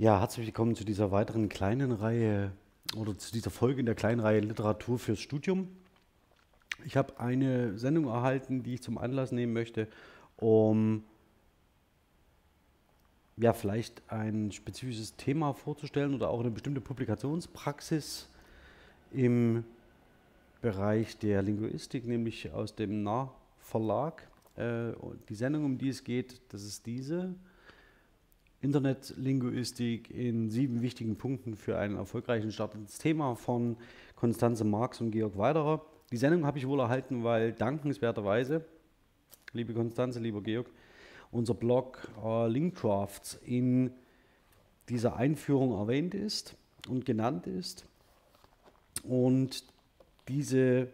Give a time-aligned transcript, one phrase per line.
[0.00, 2.52] Ja, herzlich willkommen zu dieser weiteren kleinen Reihe
[2.96, 5.66] oder zu dieser Folge in der kleinen Reihe Literatur fürs Studium.
[6.84, 9.88] Ich habe eine Sendung erhalten, die ich zum Anlass nehmen möchte,
[10.36, 11.02] um
[13.38, 18.28] ja, vielleicht ein spezifisches Thema vorzustellen oder auch eine bestimmte Publikationspraxis
[19.10, 19.64] im
[20.62, 24.28] Bereich der Linguistik, nämlich aus dem Nah-Verlag.
[24.54, 24.92] Äh,
[25.28, 27.34] die Sendung, um die es geht, das ist diese.
[28.60, 33.76] Internetlinguistik in sieben wichtigen Punkten für einen erfolgreichen Start ins Thema von
[34.16, 35.84] Konstanze Marx und Georg Weiderer.
[36.10, 38.64] Die Sendung habe ich wohl erhalten, weil dankenswerterweise,
[39.52, 40.68] liebe Konstanze, lieber Georg,
[41.30, 43.92] unser Blog äh, Linkcrafts in
[44.88, 46.56] dieser Einführung erwähnt ist
[46.88, 47.86] und genannt ist.
[49.04, 49.64] Und
[50.26, 50.88] diese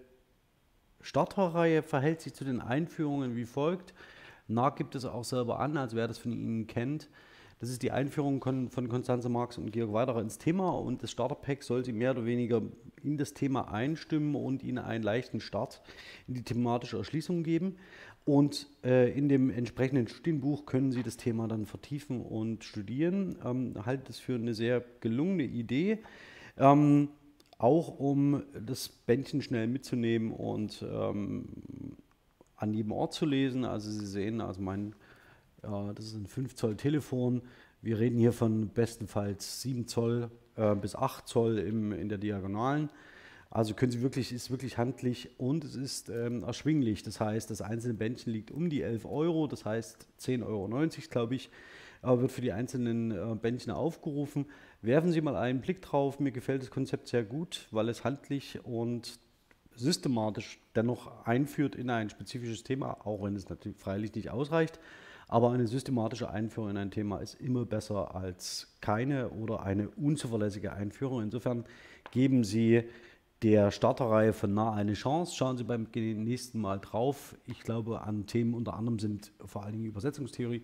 [1.01, 3.95] Starterreihe verhält sich zu den Einführungen wie folgt.
[4.49, 7.09] Nach gibt es auch selber an, als wer das von Ihnen kennt.
[7.65, 11.63] Das ist die Einführung von Konstanze Marx und Georg Weiderer ins Thema und das Starterpack
[11.63, 12.61] soll Sie mehr oder weniger
[13.03, 15.81] in das Thema einstimmen und Ihnen einen leichten Start
[16.29, 17.77] in die thematische Erschließung geben.
[18.27, 23.39] Und äh, in dem entsprechenden Studienbuch können Sie das Thema dann vertiefen und studieren.
[23.43, 26.01] Ähm, halte es für eine sehr gelungene Idee.
[26.59, 27.09] Ähm,
[27.57, 31.47] auch um das Bändchen schnell mitzunehmen und ähm,
[32.57, 33.65] an jedem Ort zu lesen.
[33.65, 34.95] Also Sie sehen, also mein
[35.95, 37.43] das ist ein 5 Zoll Telefon.
[37.83, 42.91] Wir reden hier von bestenfalls 7 Zoll äh, bis 8 Zoll im, in der Diagonalen.
[43.51, 47.03] Also können Sie wirklich, ist wirklich handlich und es ist ähm, erschwinglich.
[47.05, 50.69] Das heißt, das einzelne Bändchen liegt um die 11 Euro, das heißt 10,90 Euro,
[51.09, 51.51] glaube ich,
[52.03, 54.47] aber wird für die einzelnen äh, Bändchen aufgerufen.
[54.83, 56.21] Werfen Sie mal einen Blick drauf.
[56.21, 59.21] Mir gefällt das Konzept sehr gut, weil es handlich und
[59.77, 64.79] systematisch dennoch einführt in ein spezifisches Thema, auch wenn es natürlich freilich nicht ausreicht.
[65.29, 70.73] Aber eine systematische Einführung in ein Thema ist immer besser als keine oder eine unzuverlässige
[70.73, 71.23] Einführung.
[71.23, 71.65] Insofern
[72.11, 72.85] geben Sie
[73.43, 75.35] der Starterreihe von nah eine Chance.
[75.35, 77.37] Schauen Sie beim nächsten Mal drauf.
[77.47, 80.63] Ich glaube, an Themen unter anderem sind vor allen Dingen Übersetzungstheorie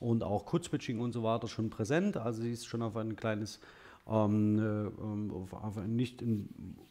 [0.00, 2.16] und auch Code-Switching und so weiter schon präsent.
[2.16, 3.60] Also sie ist schon auf ein kleines,
[4.08, 6.24] auf einen nicht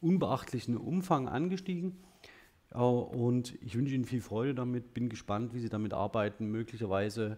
[0.01, 1.97] unbeachtlichen Umfang angestiegen.
[2.71, 6.47] Und ich wünsche Ihnen viel Freude damit, bin gespannt, wie Sie damit arbeiten.
[6.47, 7.37] Möglicherweise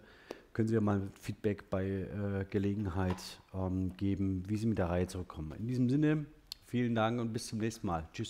[0.52, 5.06] können Sie ja mal Feedback bei äh, Gelegenheit ähm, geben, wie Sie mit der Reihe
[5.06, 5.52] zurückkommen.
[5.58, 6.26] In diesem Sinne,
[6.66, 8.08] vielen Dank und bis zum nächsten Mal.
[8.12, 8.28] Tschüss.